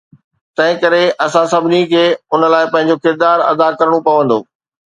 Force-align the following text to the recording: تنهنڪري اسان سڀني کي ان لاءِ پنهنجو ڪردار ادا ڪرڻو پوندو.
تنهنڪري 0.55 1.03
اسان 1.25 1.45
سڀني 1.51 1.81
کي 1.91 2.03
ان 2.33 2.41
لاءِ 2.53 2.65
پنهنجو 2.73 2.97
ڪردار 3.03 3.37
ادا 3.51 3.67
ڪرڻو 3.79 3.99
پوندو. 4.05 4.39